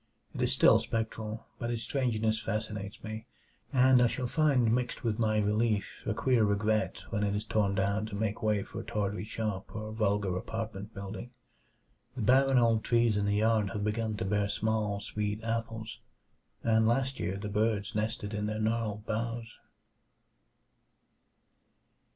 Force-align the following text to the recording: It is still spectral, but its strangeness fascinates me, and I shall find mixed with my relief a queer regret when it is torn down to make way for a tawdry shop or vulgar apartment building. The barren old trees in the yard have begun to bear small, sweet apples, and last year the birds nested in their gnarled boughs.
It 0.33 0.41
is 0.41 0.51
still 0.51 0.79
spectral, 0.79 1.45
but 1.59 1.69
its 1.69 1.83
strangeness 1.83 2.39
fascinates 2.41 3.03
me, 3.03 3.27
and 3.71 4.01
I 4.01 4.07
shall 4.07 4.25
find 4.25 4.73
mixed 4.73 5.03
with 5.03 5.19
my 5.19 5.37
relief 5.37 6.01
a 6.07 6.15
queer 6.15 6.43
regret 6.43 7.03
when 7.11 7.23
it 7.23 7.35
is 7.35 7.45
torn 7.45 7.75
down 7.75 8.07
to 8.07 8.15
make 8.15 8.41
way 8.41 8.63
for 8.63 8.79
a 8.79 8.83
tawdry 8.83 9.25
shop 9.25 9.75
or 9.75 9.93
vulgar 9.93 10.35
apartment 10.37 10.95
building. 10.95 11.29
The 12.15 12.23
barren 12.23 12.57
old 12.57 12.83
trees 12.83 13.15
in 13.15 13.25
the 13.25 13.35
yard 13.35 13.69
have 13.73 13.83
begun 13.83 14.17
to 14.17 14.25
bear 14.25 14.49
small, 14.49 14.99
sweet 15.01 15.43
apples, 15.43 15.99
and 16.63 16.87
last 16.87 17.19
year 17.19 17.37
the 17.37 17.47
birds 17.47 17.93
nested 17.93 18.33
in 18.33 18.47
their 18.47 18.57
gnarled 18.57 19.05
boughs. 19.05 19.53